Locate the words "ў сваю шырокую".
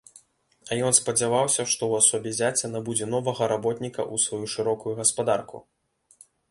4.13-4.93